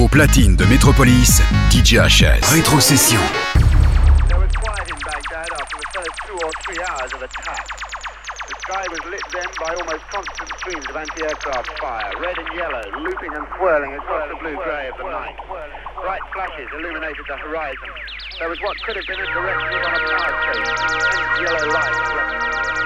Au 0.00 0.08
platine 0.08 0.56
de 0.56 0.64
Métropolis, 0.64 1.42
DJ 1.70 1.98
HS. 1.98 2.42
Rétrocession. 2.50 3.18
There 4.26 4.38
was 4.38 4.50
quiet 4.54 4.88
in 4.90 4.98
Baghdad 4.98 5.48
after 5.52 5.76
the 5.78 5.88
first 5.94 6.14
two 6.26 6.38
or 6.38 6.50
three 6.66 6.82
hours 6.82 7.12
of 7.14 7.22
attack. 7.22 7.66
The 8.48 8.54
sky 8.62 8.84
was 8.90 9.00
lit 9.10 9.22
then 9.32 9.46
by 9.58 9.74
almost 9.74 10.02
constant 10.10 10.50
streams 10.58 10.86
of 10.90 10.96
anti-aircraft 10.96 11.70
fire, 11.80 12.12
red 12.20 12.38
and 12.38 12.48
yellow, 12.54 12.82
looping 13.02 13.34
and 13.34 13.46
swirling 13.58 13.94
across 13.94 14.28
the 14.28 14.36
blue-grey 14.42 14.88
of 14.88 14.96
the 14.98 15.10
night. 15.10 15.36
Bright 16.00 16.22
flashes 16.32 16.68
illuminated 16.78 17.24
the 17.28 17.36
horizon. 17.36 17.90
There 18.38 18.48
was 18.48 18.58
what 18.60 18.76
could 18.86 18.96
have 18.96 19.06
been 19.06 19.20
a 19.20 19.28
direct 19.34 19.62
hit 19.70 19.82
on 19.82 19.92
a 19.92 20.02
power 20.08 20.34
station. 20.46 21.42
Yellow 21.42 21.66
light 21.74 22.77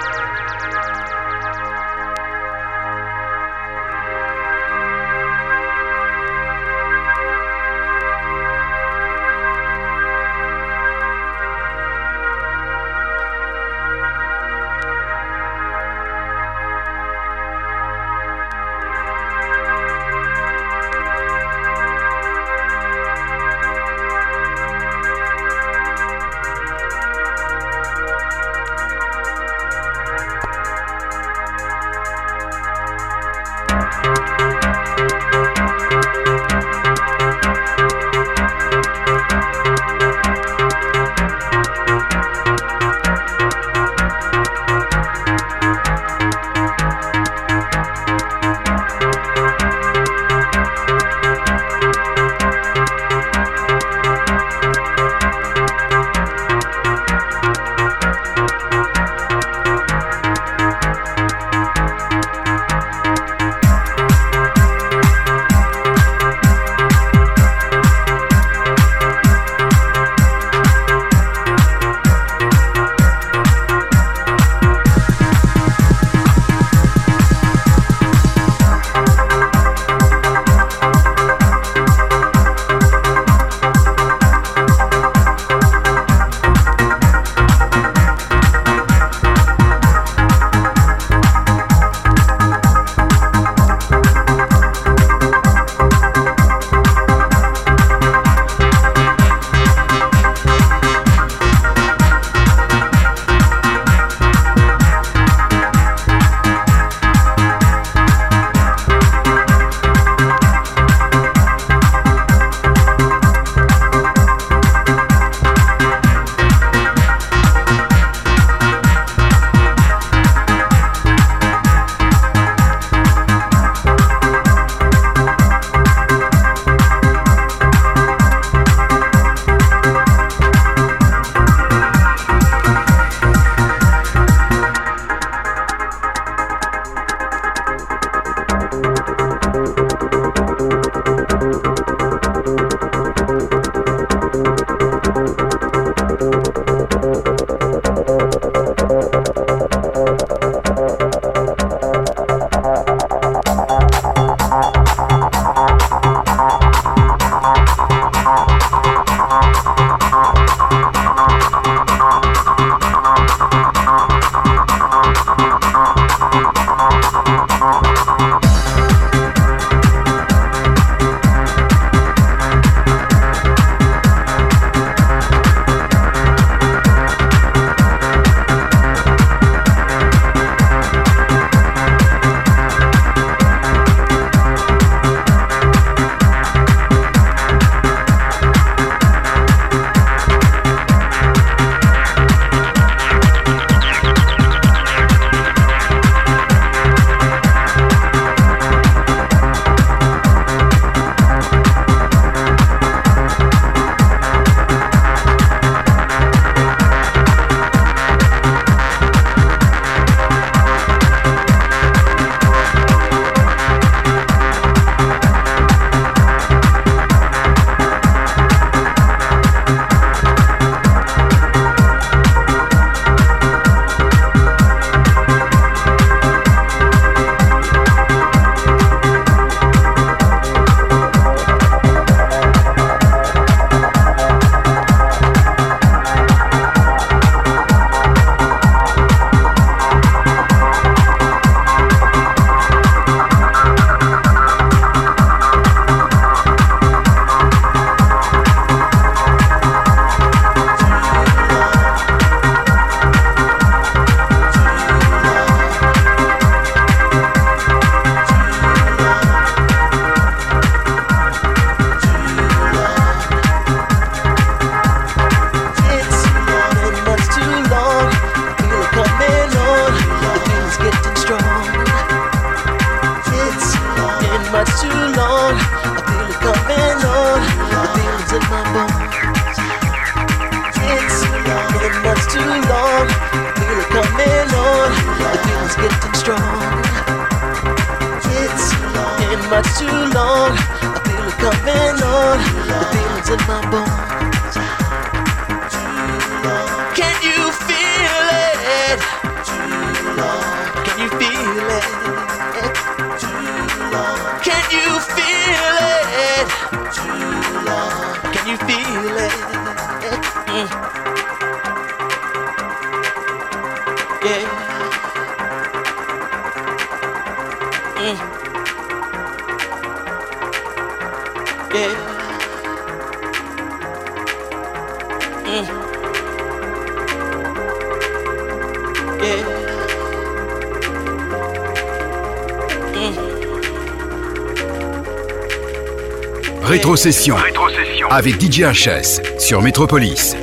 Rétrocession. 337.02 337.34
Rétrocession. 337.34 338.08
Avec 338.10 338.40
DJ 338.40 338.60
HS 338.60 339.40
sur 339.40 339.60
Metropolis. 339.60 340.36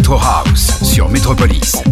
Retro 0.00 0.16
House 0.18 0.82
sur 0.82 1.10
Metropolis. 1.10 1.82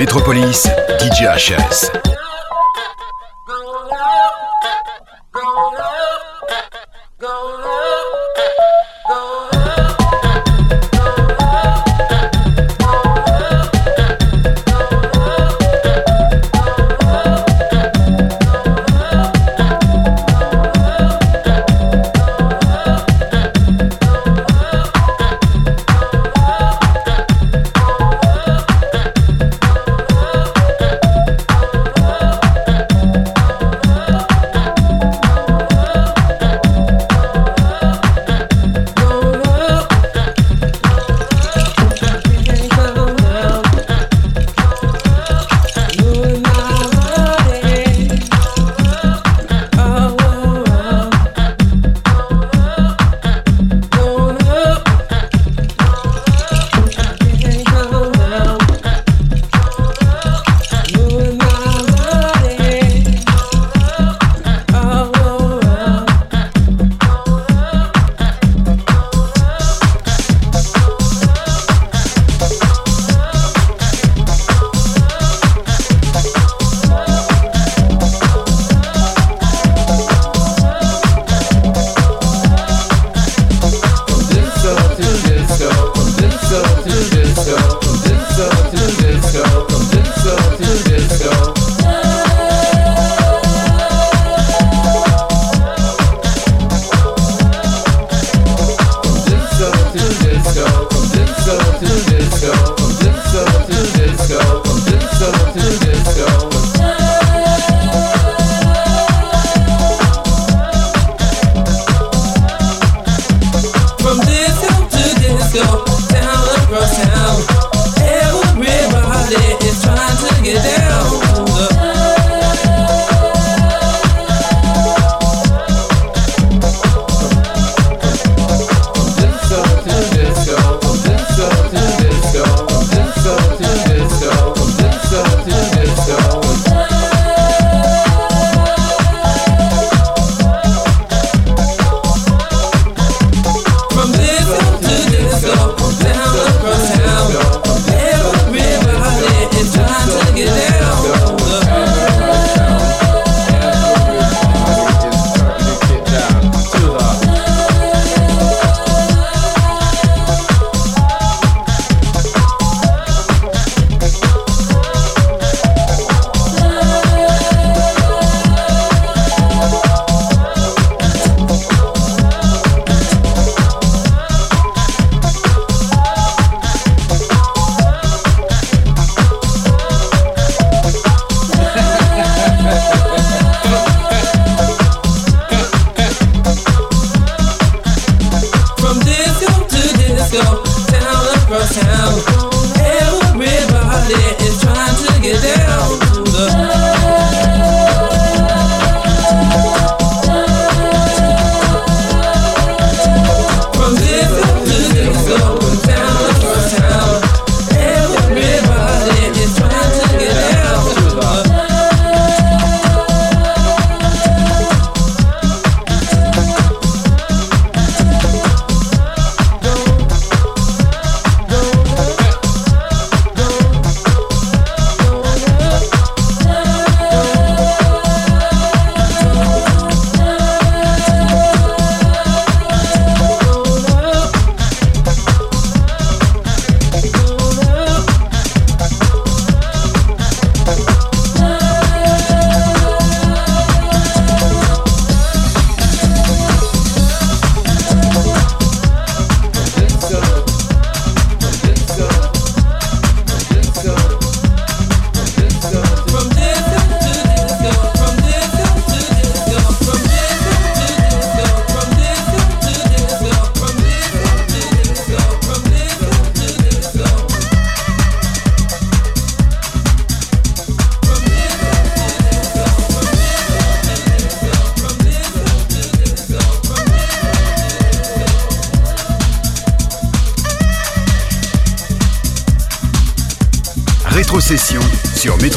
Métropolis, 0.00 0.66
DJ 0.98 1.28
HS. 1.36 2.19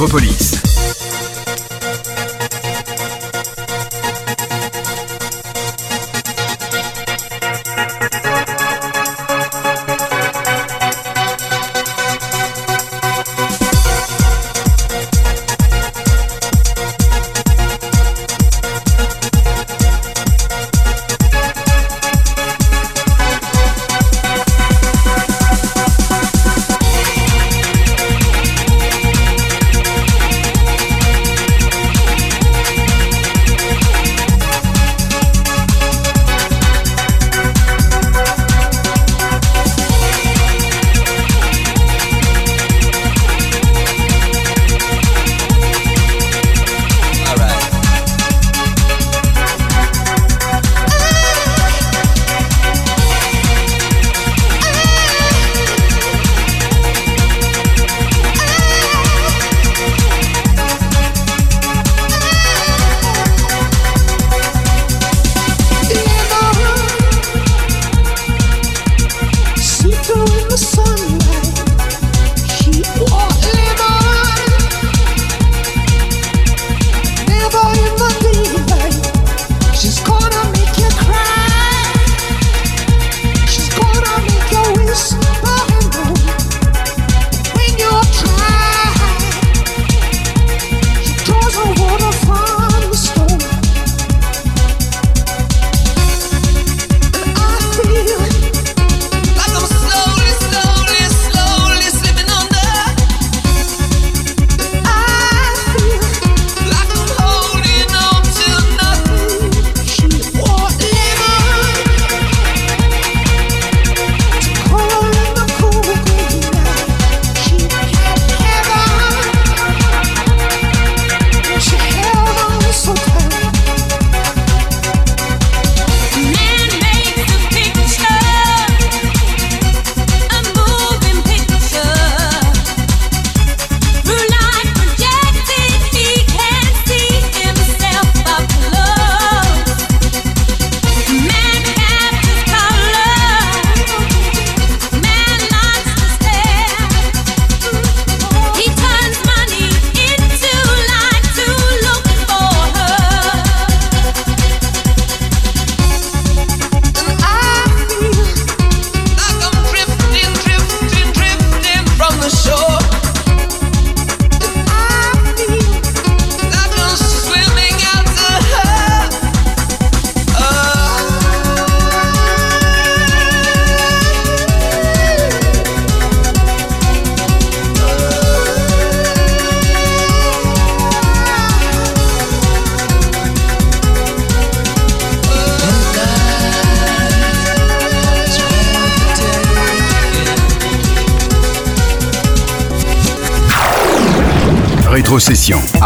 Métropolis. 0.04 0.43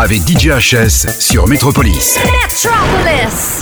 Avec 0.08 0.22
DJ 0.26 0.48
HS 0.48 1.20
sur 1.20 1.50
Metropolis. 1.50 2.18
Metropolis. 2.24 3.57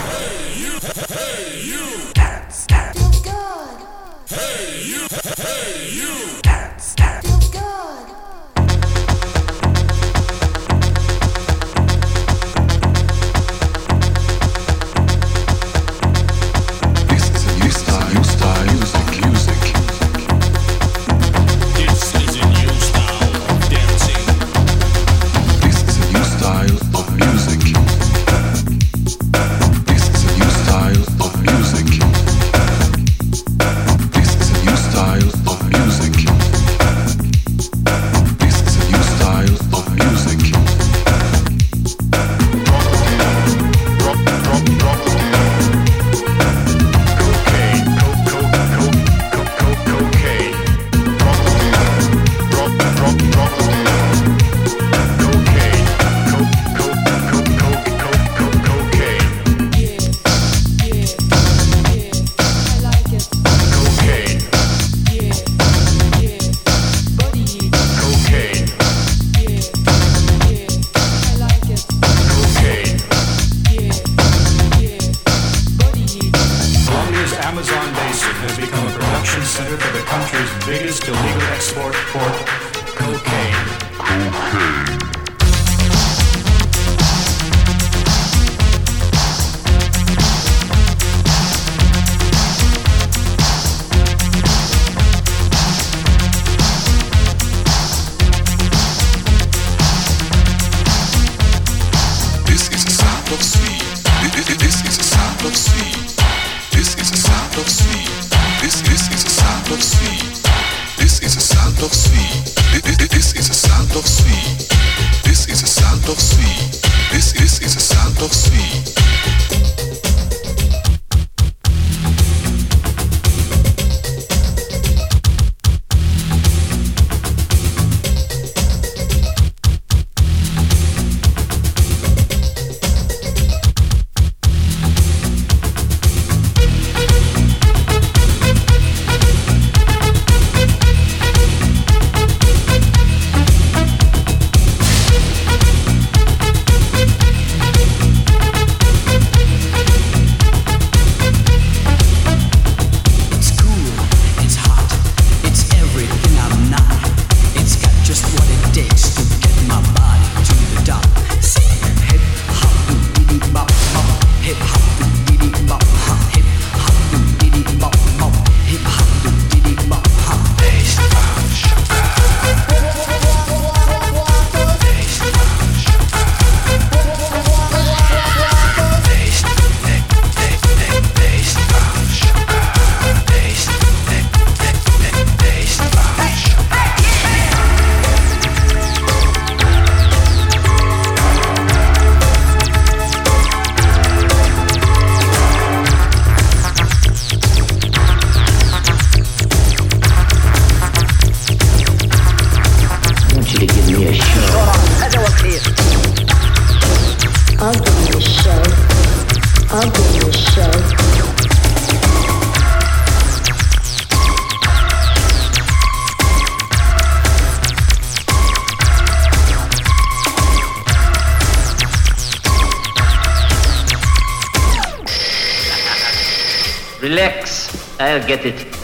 Get 228.28 228.44
it. 228.46 228.75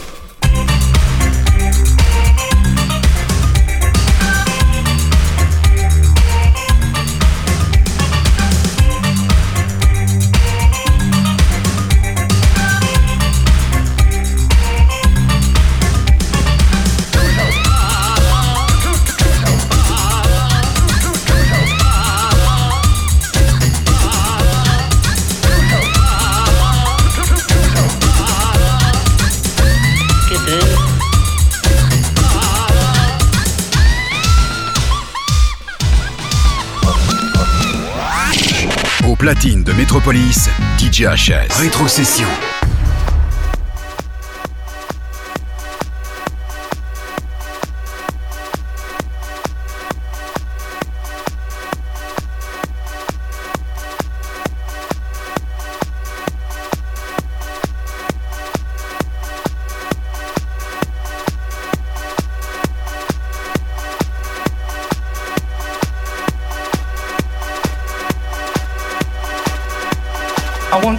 Metropolis, 40.12 40.50
DJ 40.78 41.06
HS. 41.06 41.56
Rétrocession. 41.56 42.61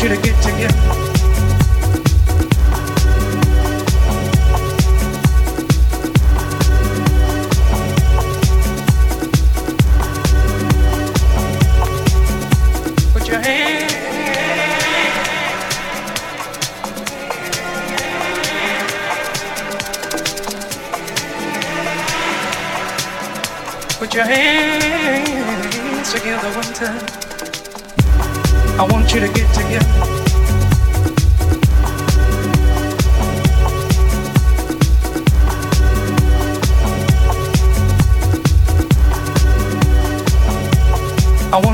Put 0.00 0.08
your 24.14 24.24
hands 24.24 26.10
together. 26.10 26.48
I 28.78 28.84
want 28.90 29.12
you 29.12 29.20
to 29.20 29.28
get 29.28 29.54
together. 29.54 29.79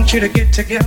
Want 0.07 0.15
you 0.15 0.21
to 0.21 0.29
get 0.29 0.53
together. 0.53 0.87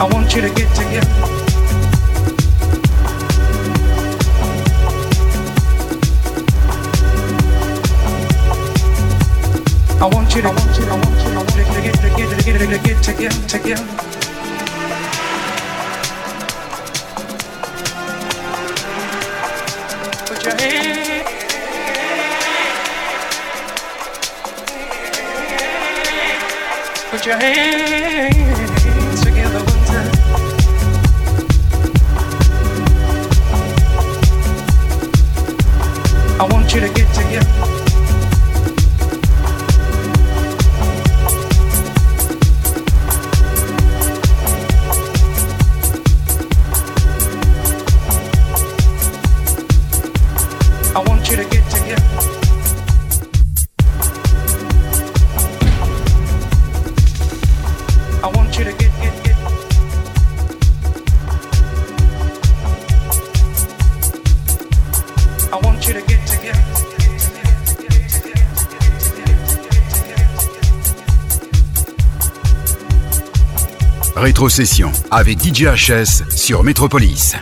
I 0.00 0.08
want 0.10 0.34
you 0.34 0.40
to 0.42 0.48
get 0.48 0.74
together. 0.74 1.06
I 10.00 10.06
want 10.12 10.34
you 10.34 10.42
to, 10.42 10.48
I 10.48 10.50
want 10.50 10.76
you, 10.76 10.86
I 10.86 10.96
want 10.96 11.20
you, 11.20 11.30
I 11.30 11.36
want 11.36 11.56
you 11.56 11.64
to 11.64 11.82
get, 11.82 11.94
to 11.94 12.08
get, 12.16 12.36
to 12.36 12.44
get, 12.44 12.58
to 12.58 12.78
get 12.88 13.02
together, 13.04 13.48
together. 13.48 14.13
You 36.74 36.80
to 36.80 36.92
get 36.92 37.03
Avec 75.10 75.38
DJHS 75.38 76.28
sur 76.28 76.64
Métropolis. 76.64 77.34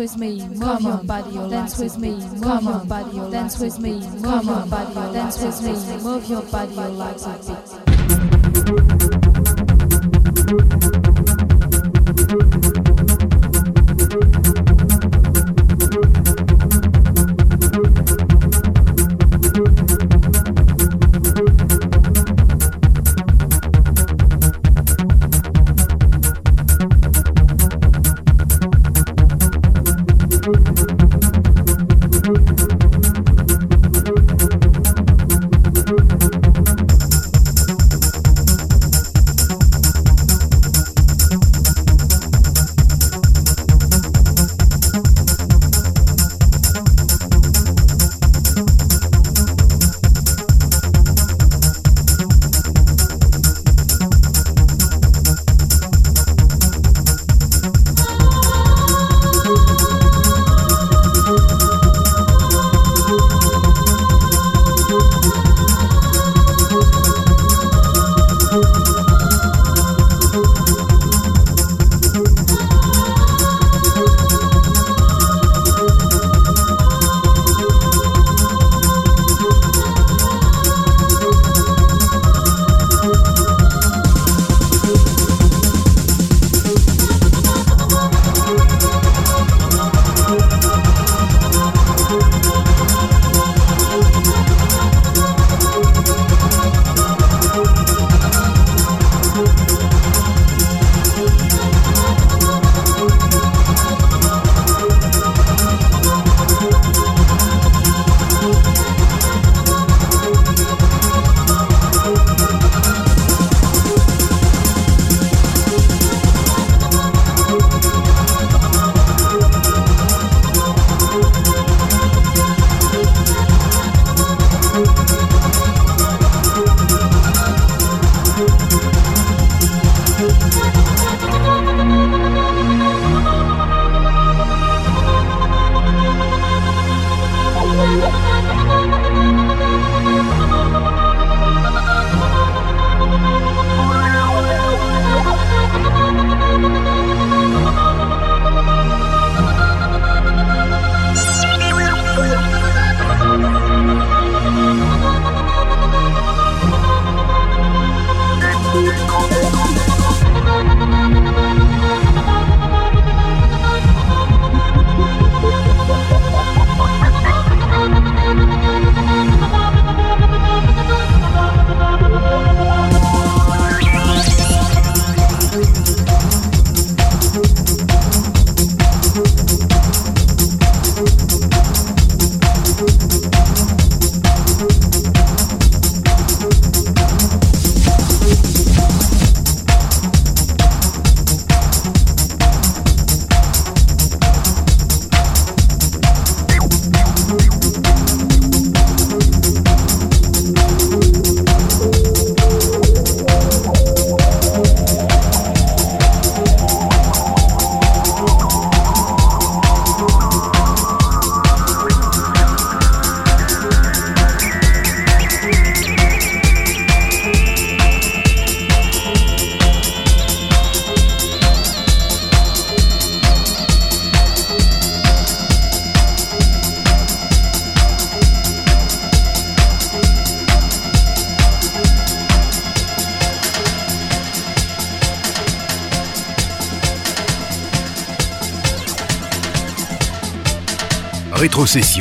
With 0.00 0.16
me, 0.16 0.48
move 0.48 0.80
your 0.80 0.96
body, 1.04 1.34
dance 1.50 1.78
with 1.78 1.98
me, 1.98 2.12
move 2.12 2.62
your 2.62 2.84
body, 2.86 3.30
dance 3.30 3.58
with 3.58 3.78
me, 3.78 4.00
move 4.00 4.44
your 4.44 4.66
body, 4.66 4.94
dance 5.12 5.42
with 5.42 5.62
me, 5.62 6.02
move 6.02 6.26
your 6.26 6.42
body, 6.44 6.74
like 6.74 7.16
a 7.20 7.38
beat. 7.46 7.89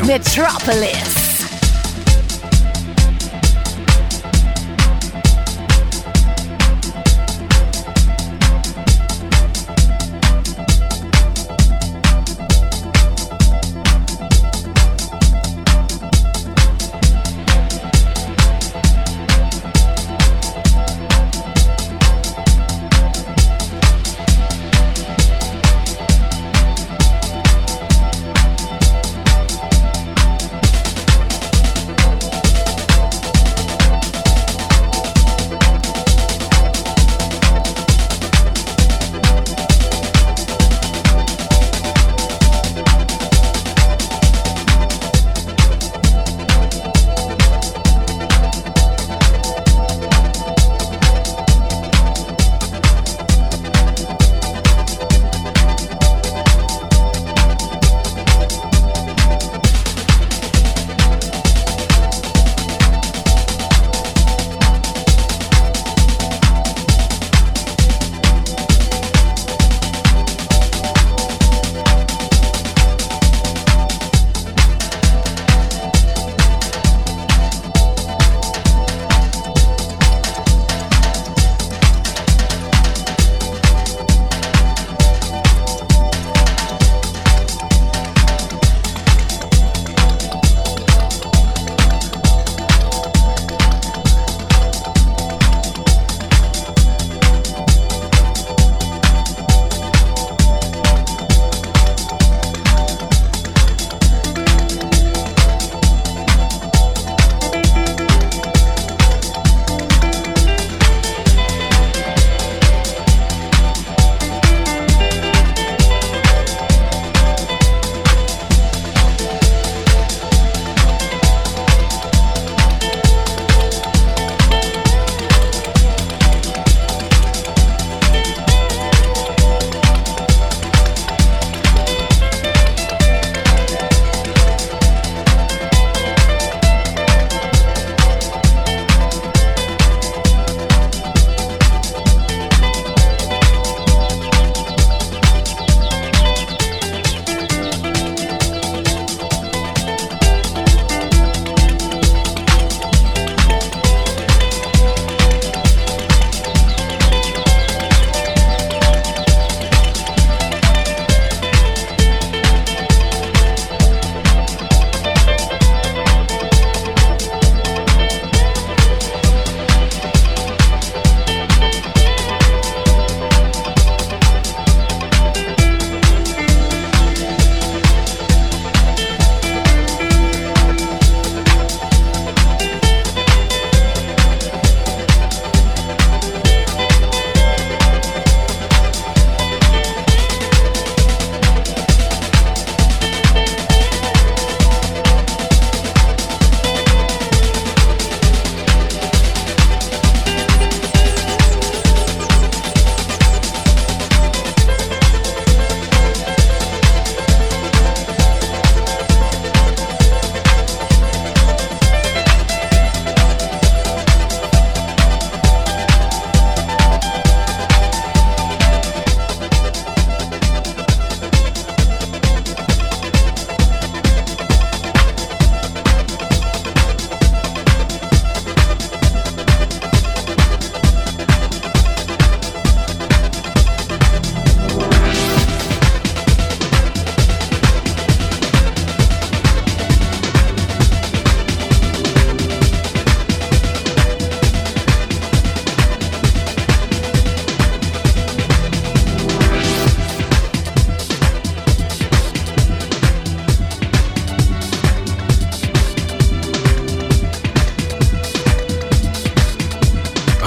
Metropolis. 0.03 1.18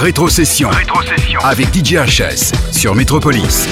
Rétrocession. 0.03 0.69
Rétrocession. 0.69 1.39
Avec 1.45 1.67
DJ 1.73 1.93
HS 1.93 2.51
sur 2.73 2.93
Métropolis. 2.93 3.69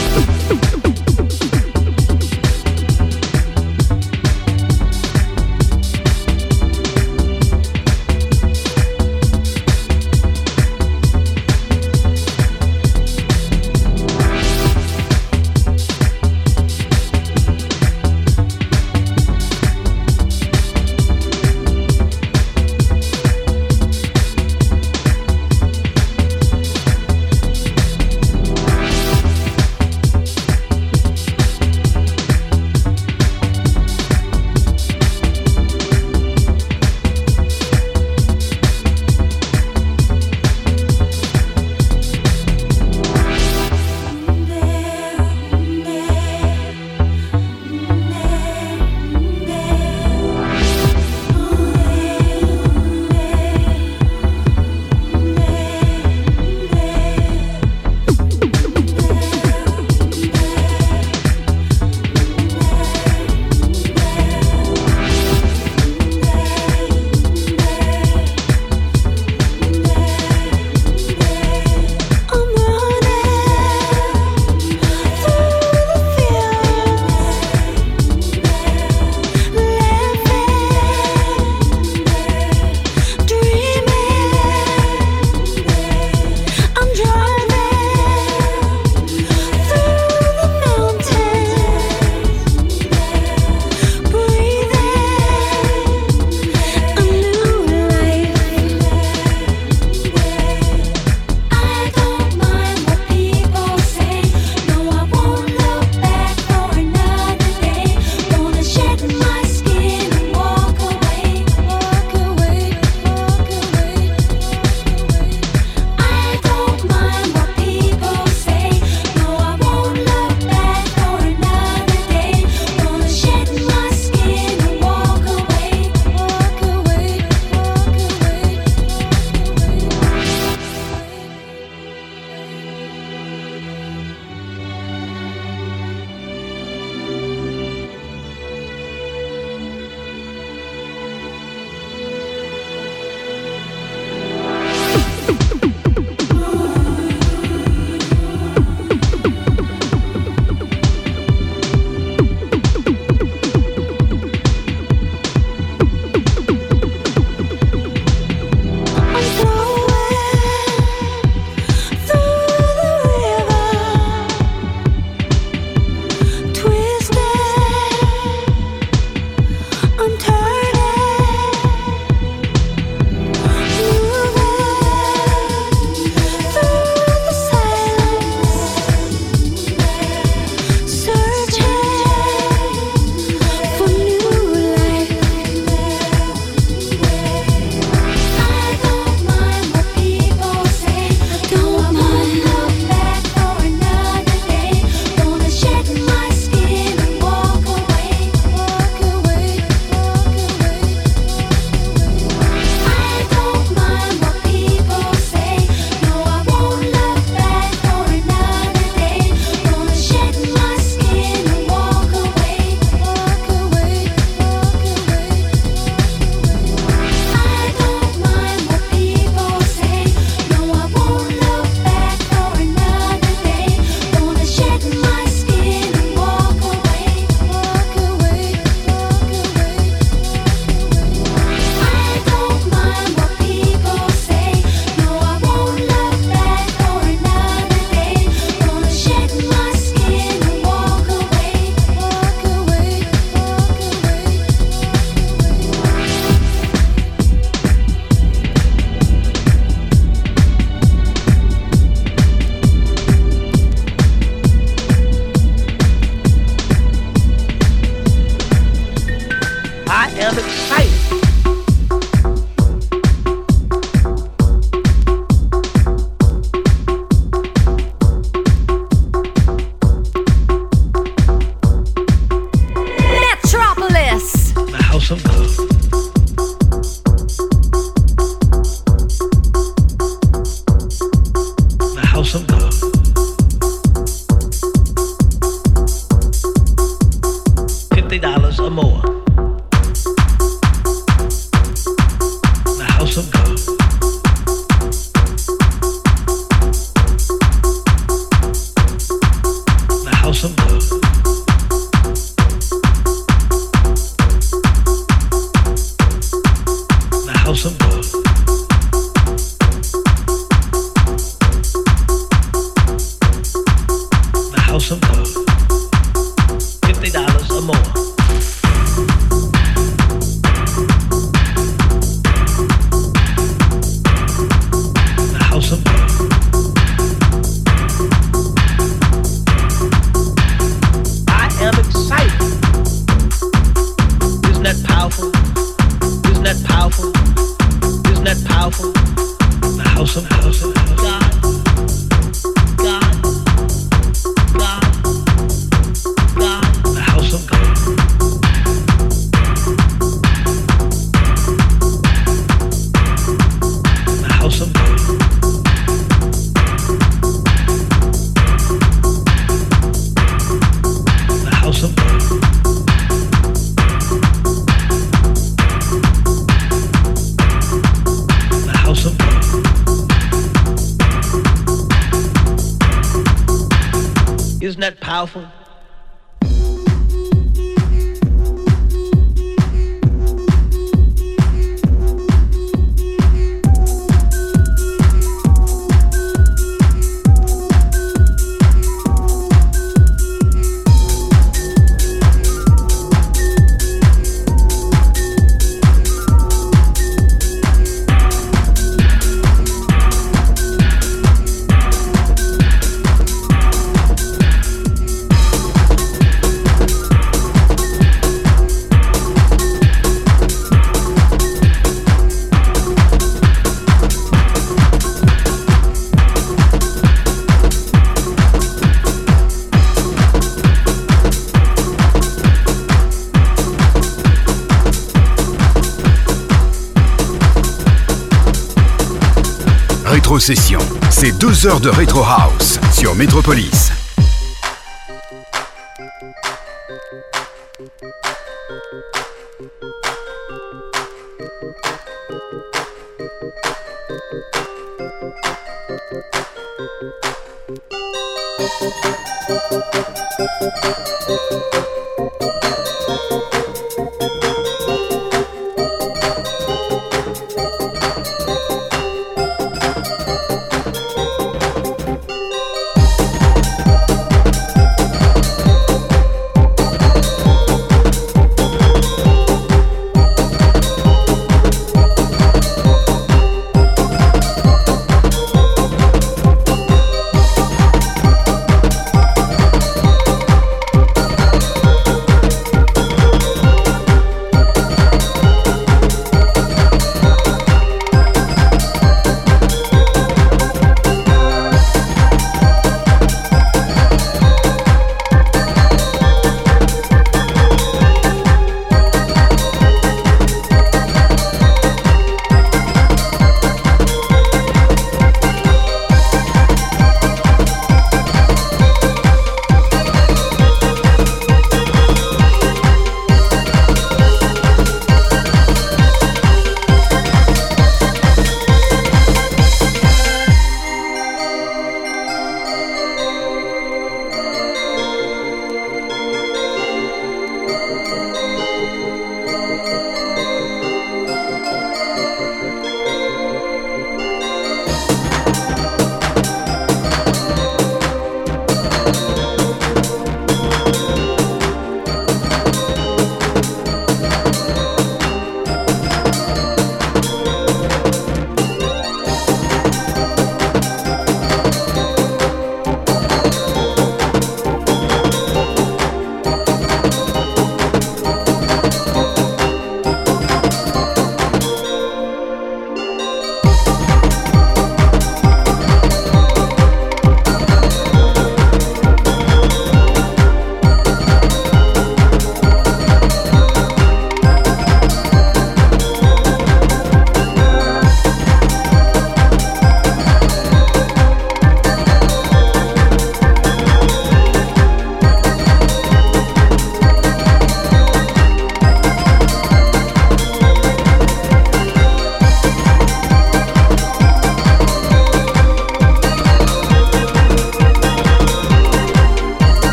C'est 431.11 431.37
deux 431.37 431.67
heures 431.67 431.79
de 431.81 431.89
Retro 431.89 432.23
House 432.23 432.79
sur 432.91 433.13
Metropolis. 433.13 434.00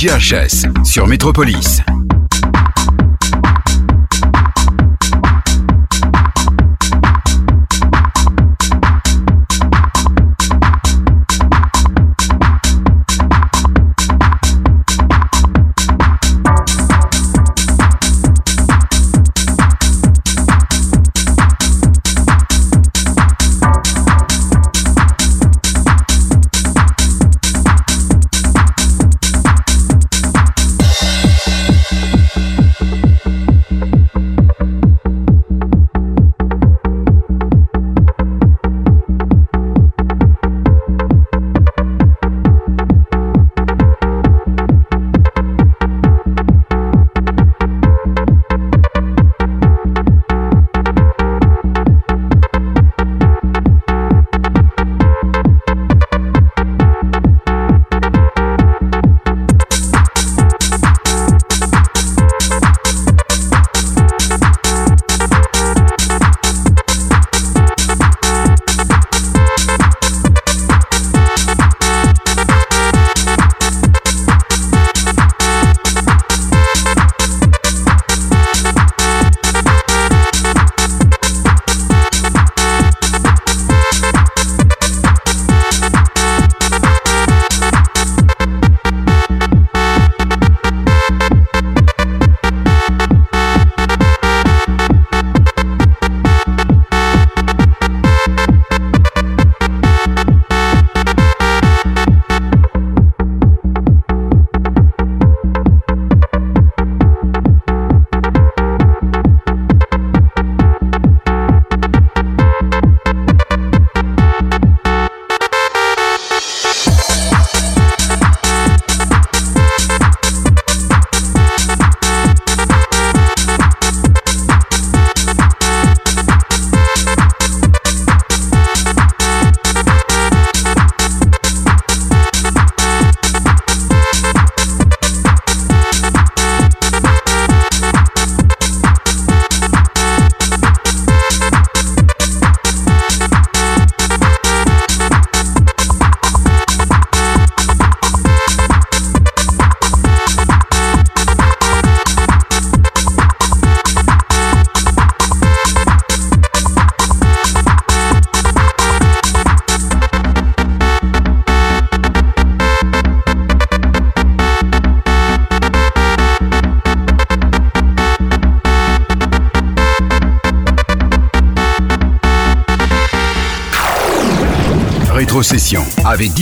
DJHS 0.00 0.64
sur 0.82 1.06
Métropolis. 1.06 1.82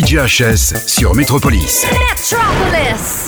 DJHS 0.09 0.87
sur 0.87 1.15
Metropolis. 1.15 1.85
Metropolis. 1.93 3.28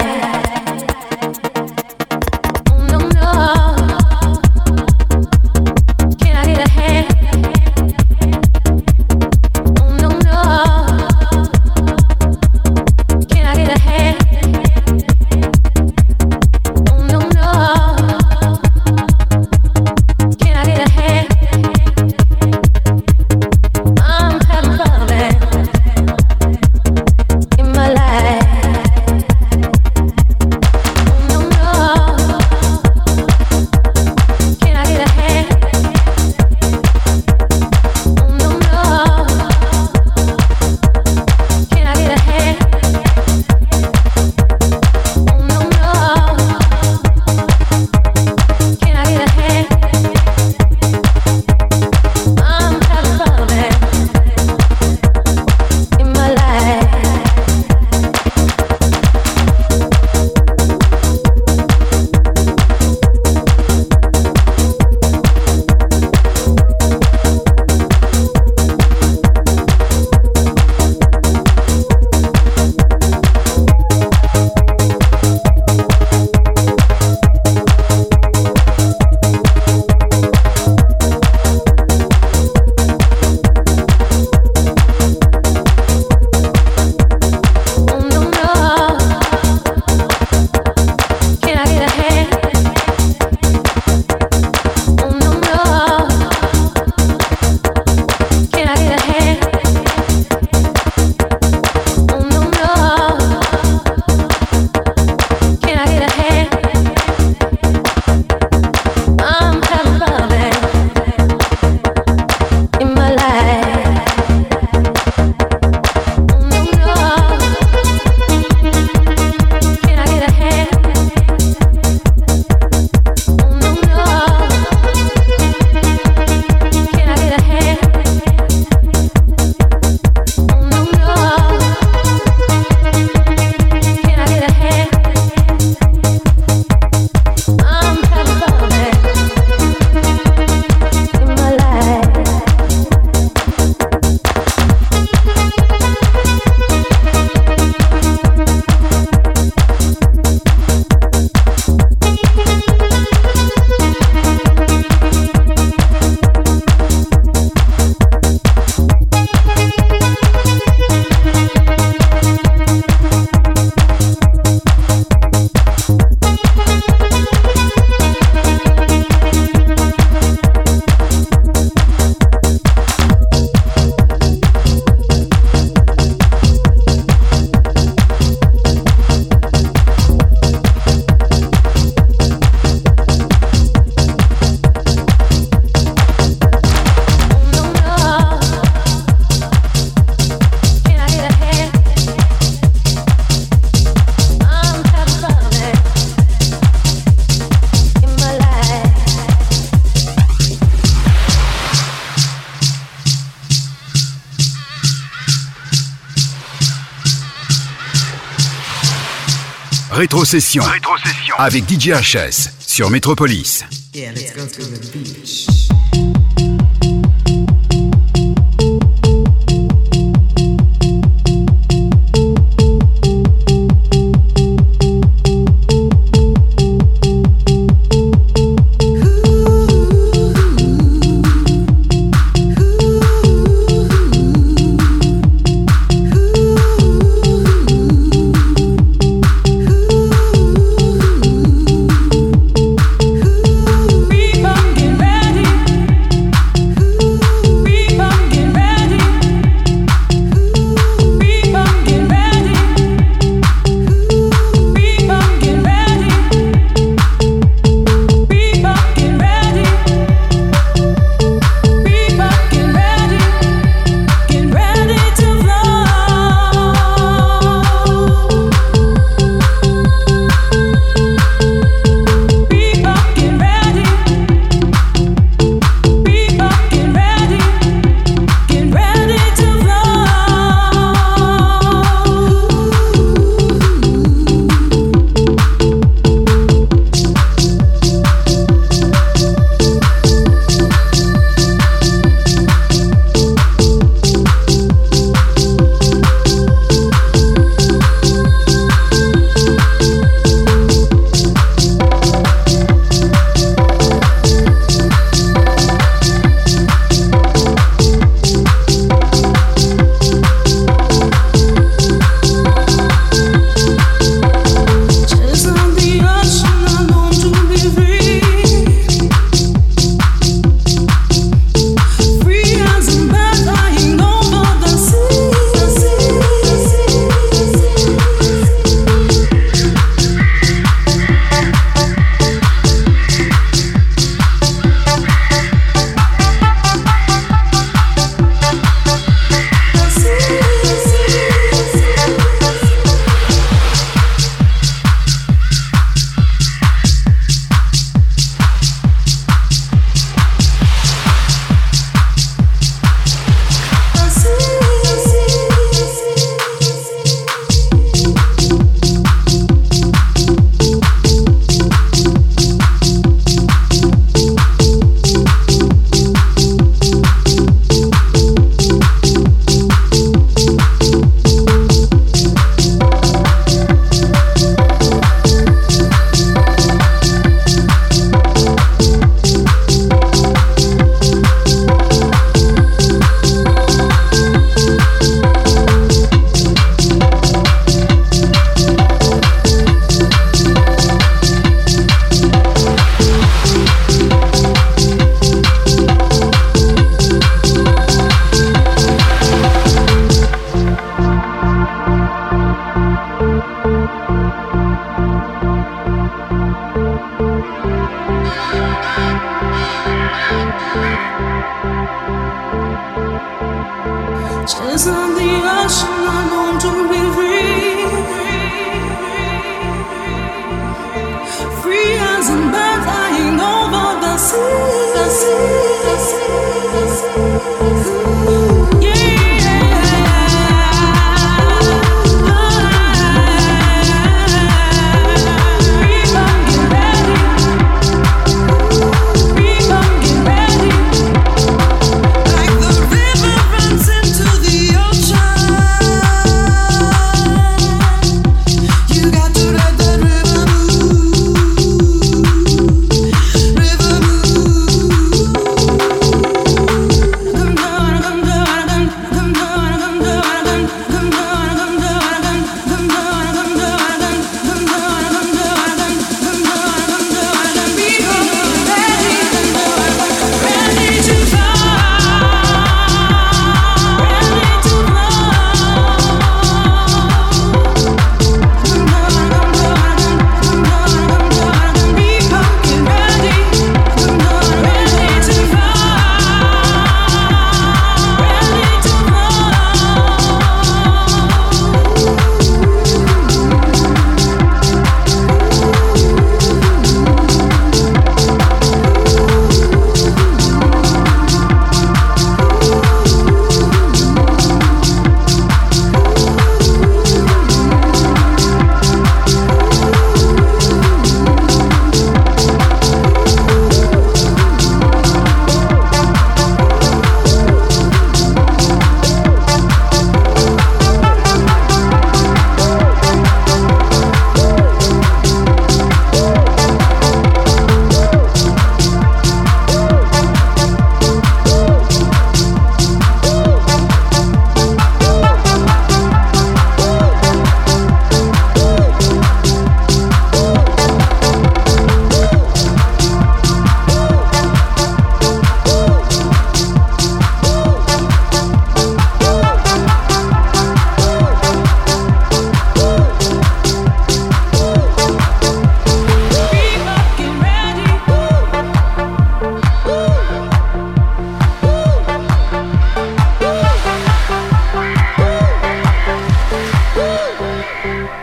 Rétrocession. 210.31 210.63
Rétrocession. 210.63 211.35
Avec 211.39 211.69
DJ 211.69 211.89
HS 211.89 212.51
sur 212.65 212.89
Métropolis. 212.89 213.65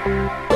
Metropolis. 0.06 0.47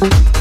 Bye. 0.00 0.37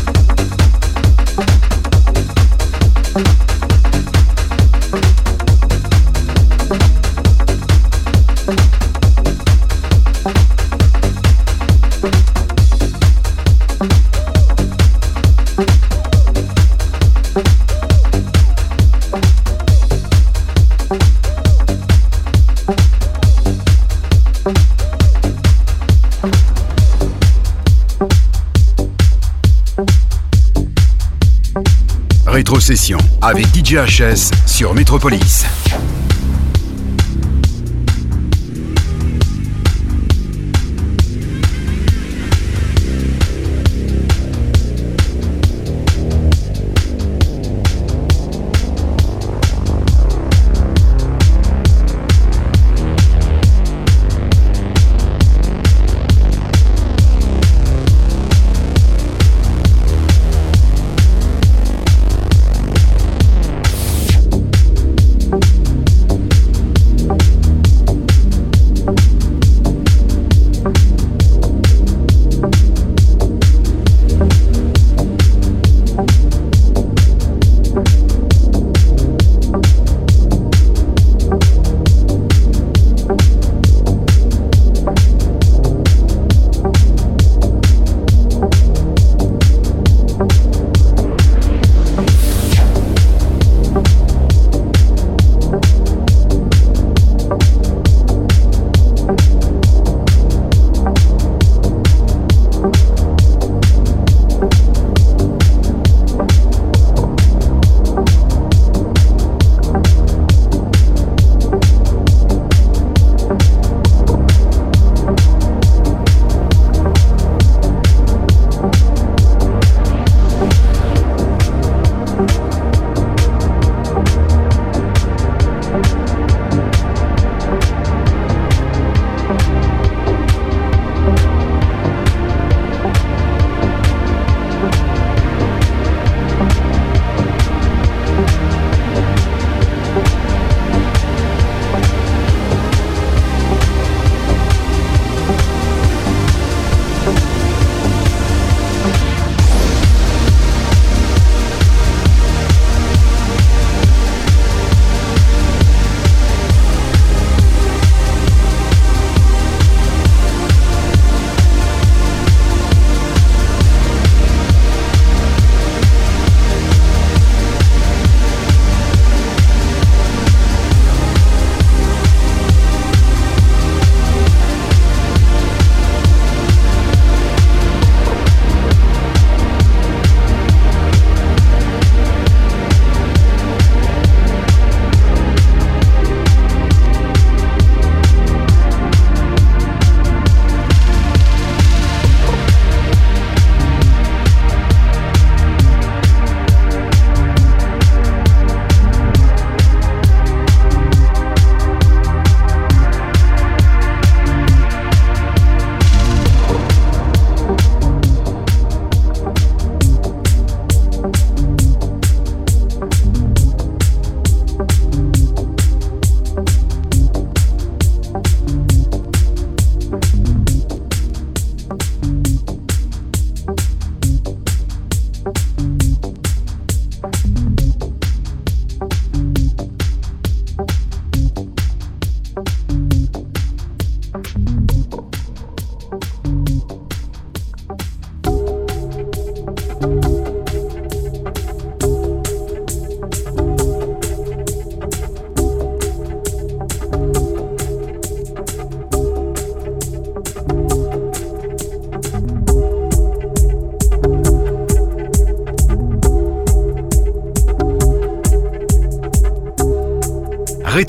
avec 33.22 33.45
DJHS 33.53 34.31
sur 34.45 34.73
Métropolis. 34.73 35.45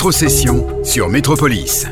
Rétrocession 0.09 0.67
sur 0.85 1.11
Métropolis. 1.11 1.87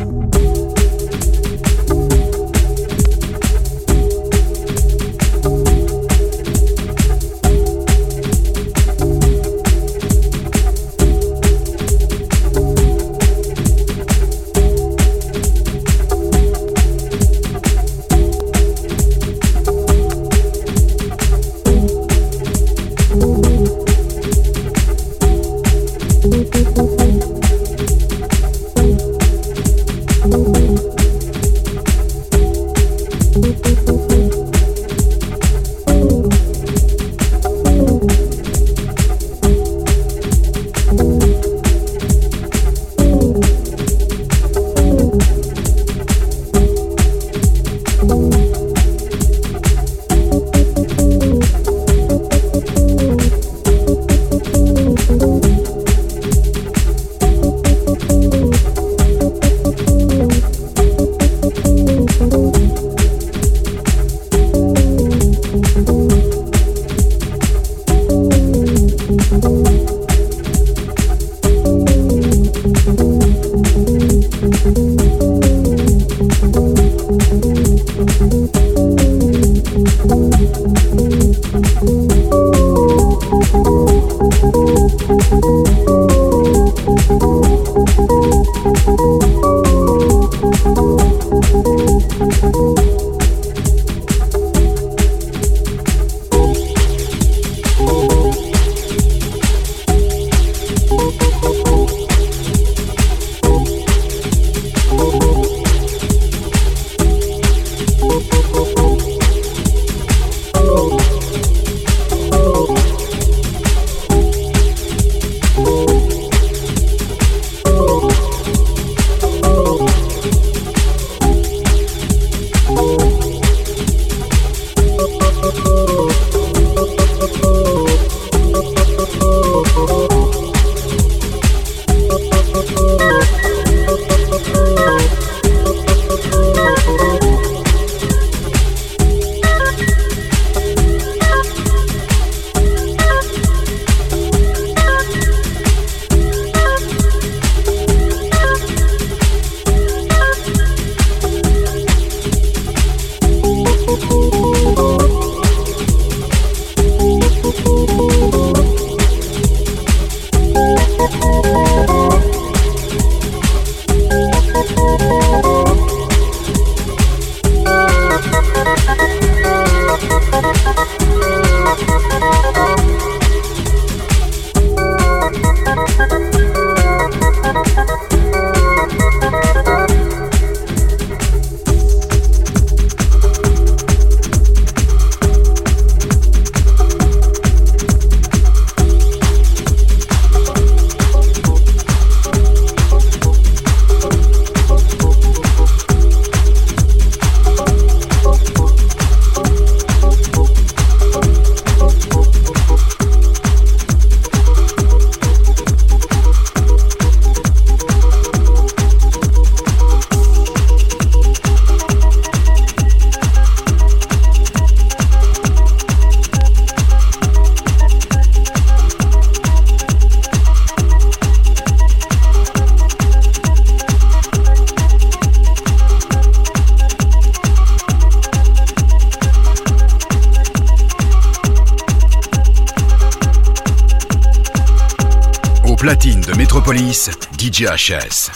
Métropolis, 237.59 238.31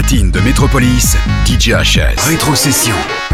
platine 0.00 0.30
de 0.30 0.40
Métropolis, 0.40 1.14
DJ 1.44 1.72
HS. 1.72 2.26
Rétrocession. 2.26 3.29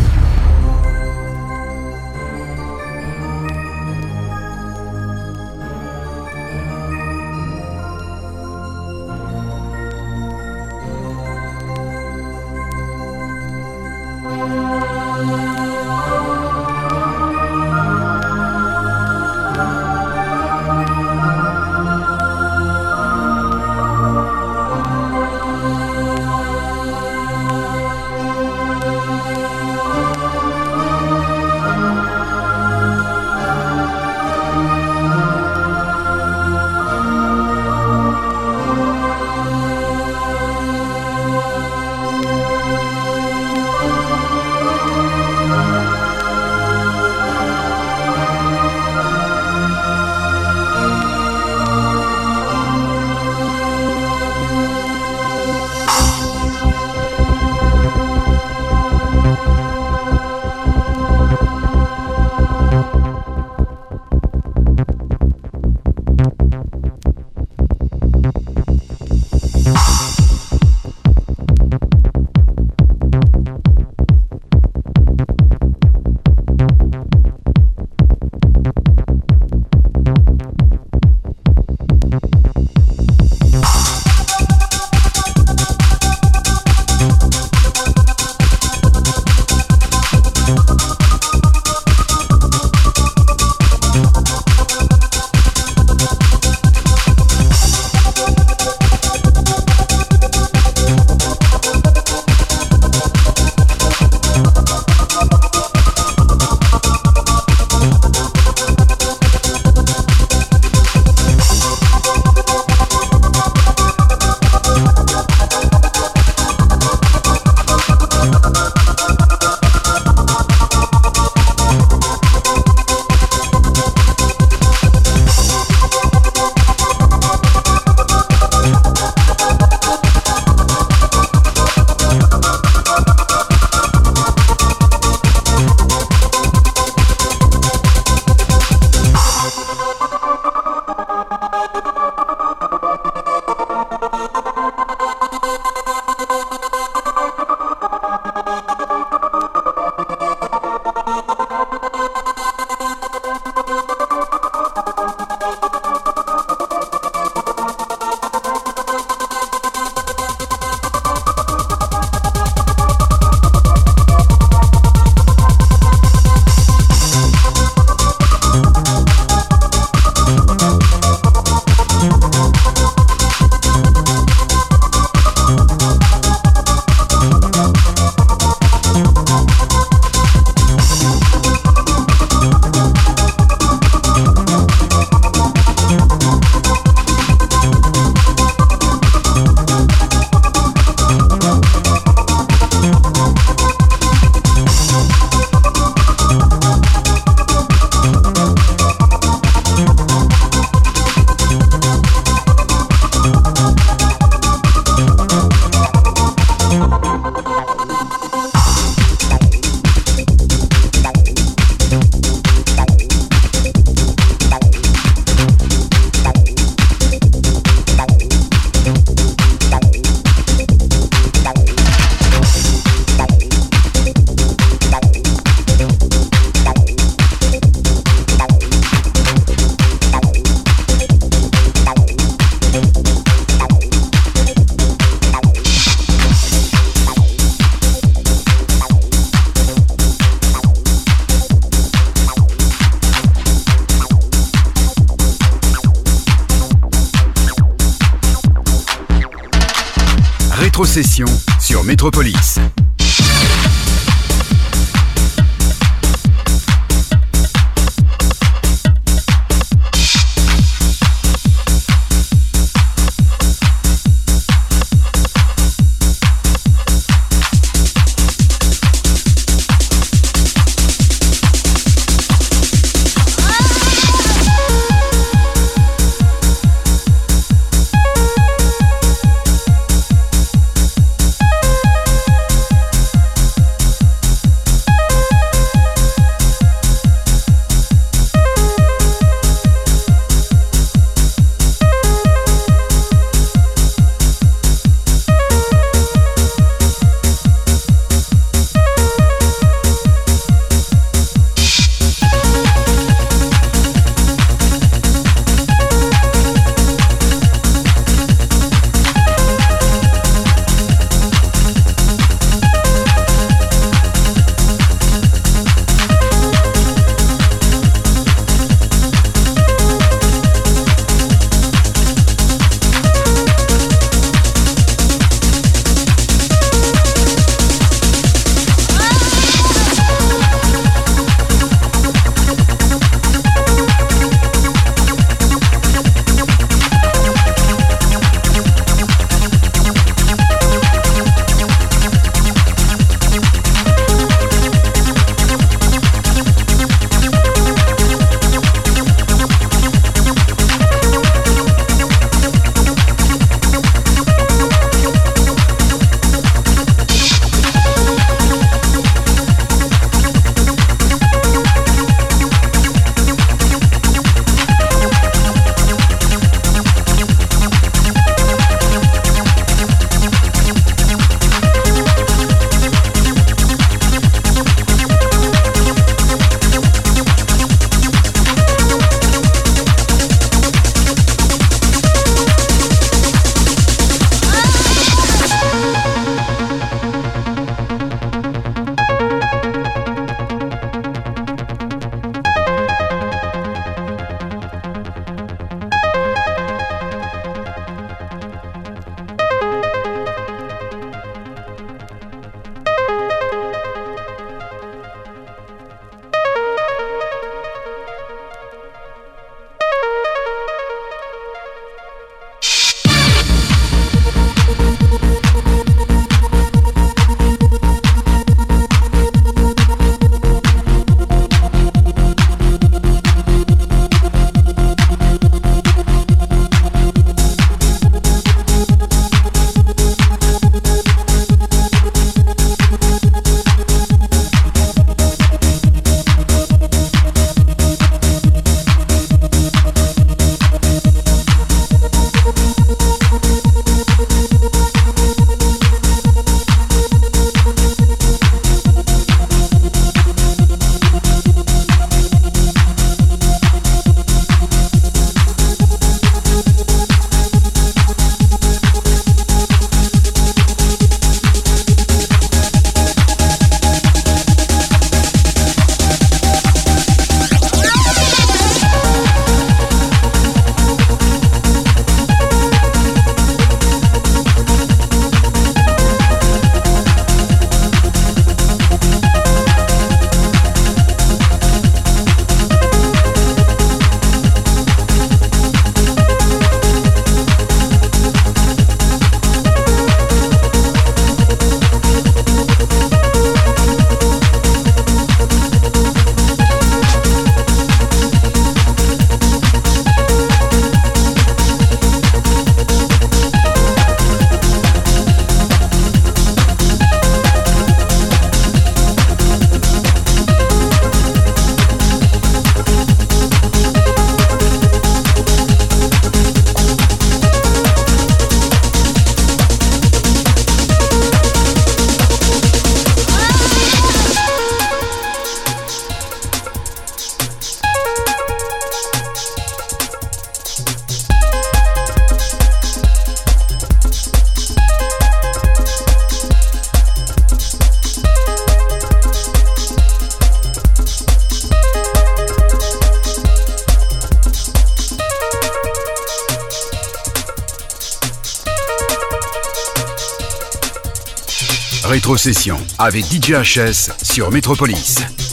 Rétrocession 552.27 552.77
avec 552.99 553.25
DJ 553.27 553.53
HS 553.53 554.11
sur 554.25 554.51
Métropolis. 554.51 555.46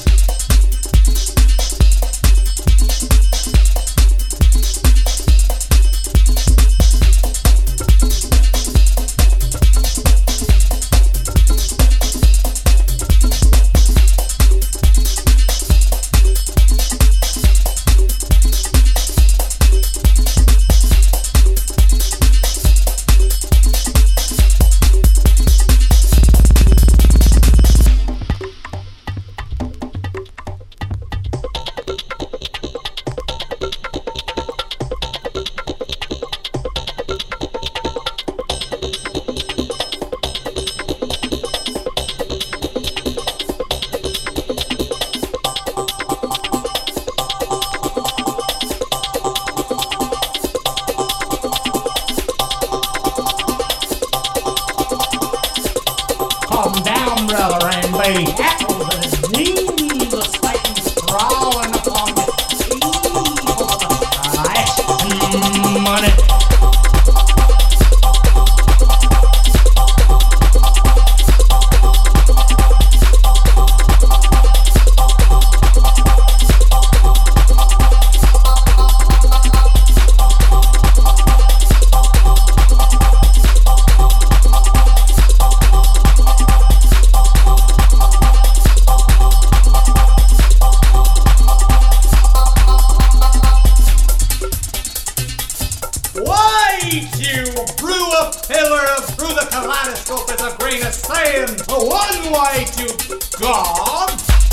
A 98.14 98.32
pillar 98.48 98.86
through 99.18 99.34
the 99.34 99.48
kaleidoscope 99.50 100.30
is 100.30 100.42
a 100.42 100.56
grain 100.60 100.86
of 100.86 100.94
sand. 100.94 101.62
One 101.68 102.32
way 102.32 102.66
to 102.78 103.40
God. 103.40 104.53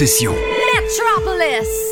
Metropolis. 0.00 1.89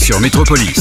Sur 0.00 0.18
Métropolis. 0.18 0.79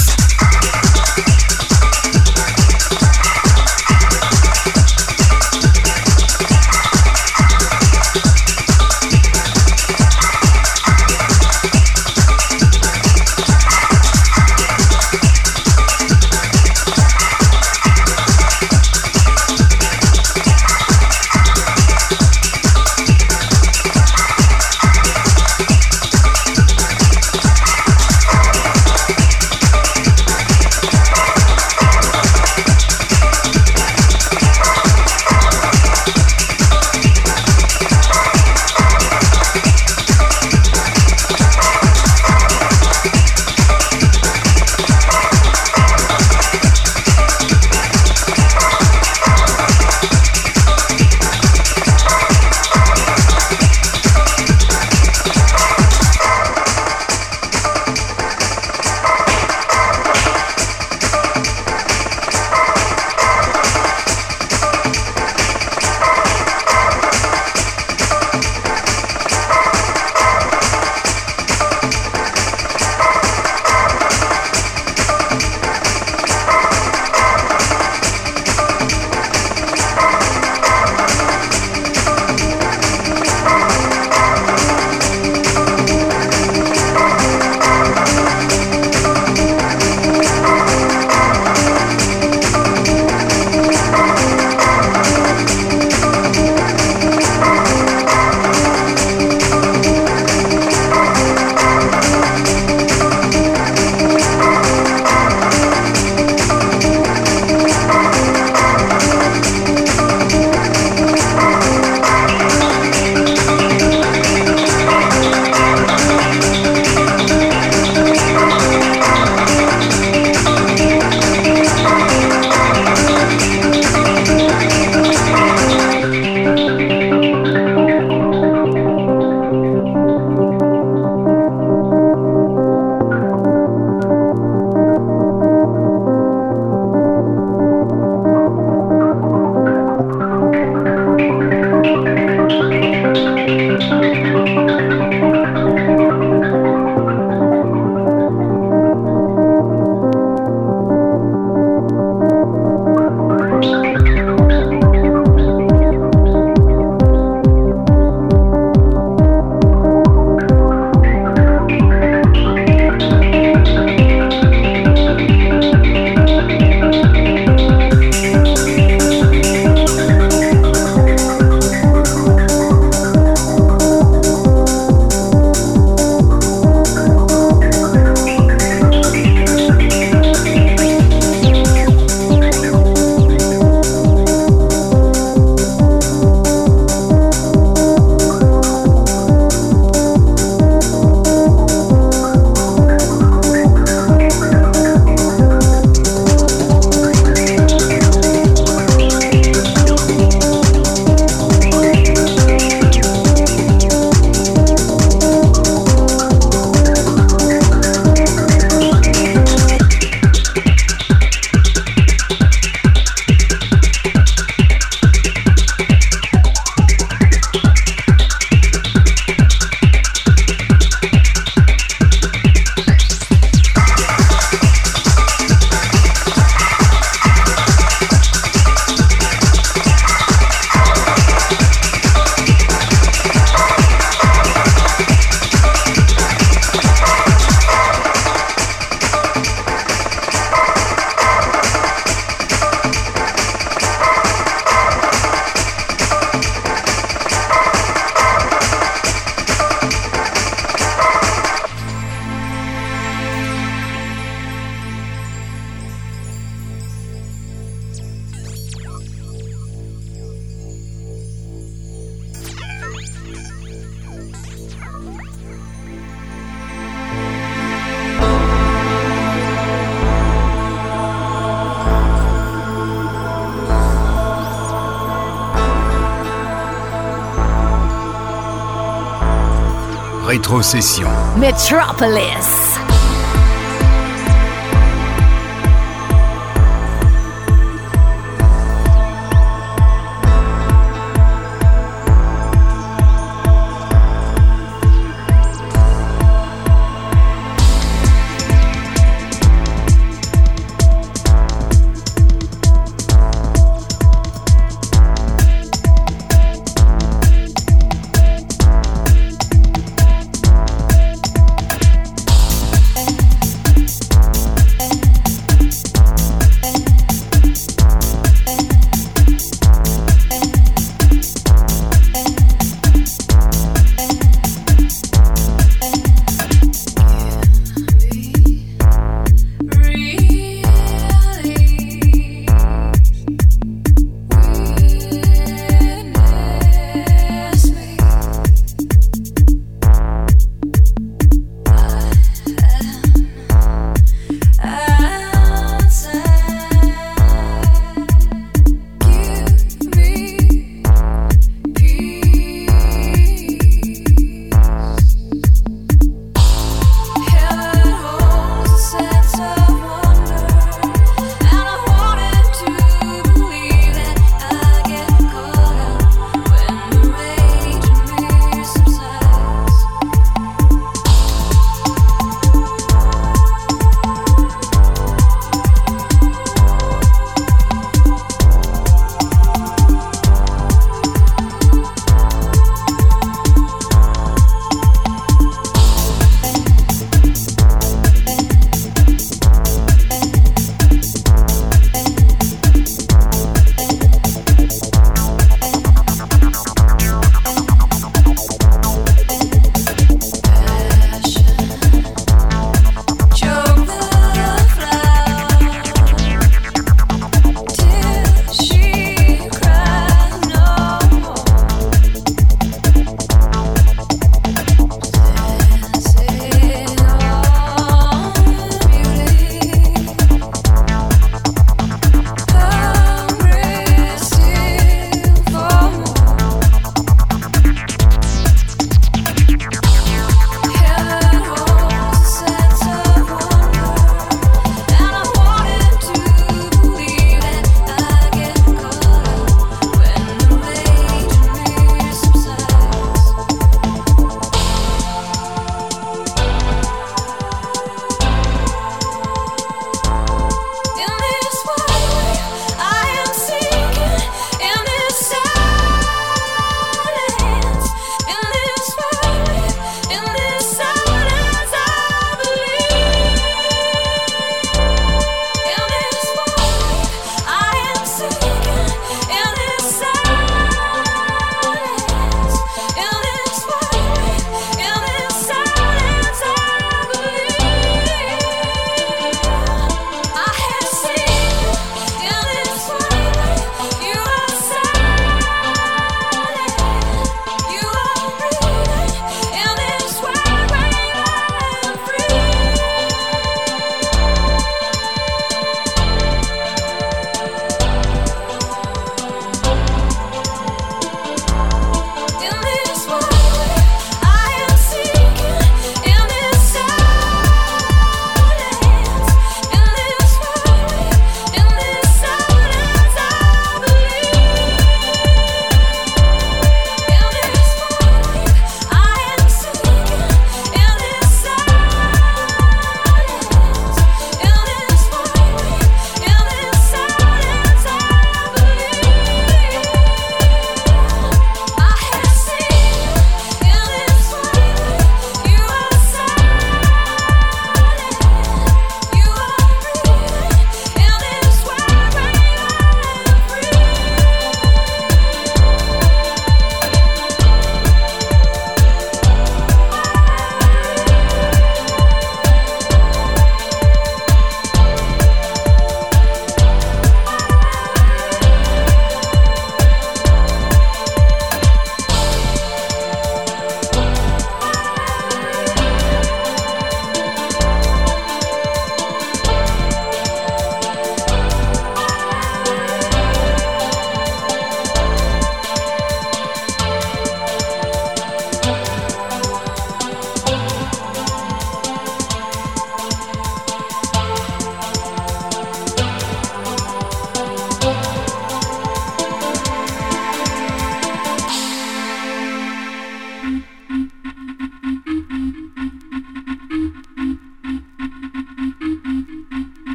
Metropolis. 281.40 282.49